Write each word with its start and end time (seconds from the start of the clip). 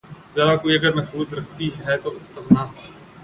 زرہ 0.35 0.55
کوئی 0.61 0.75
اگر 0.77 0.93
محفوظ 0.95 1.33
رکھتی 1.33 1.69
ہے 1.79 1.97
تو 2.03 2.09
استغنا 2.15 2.63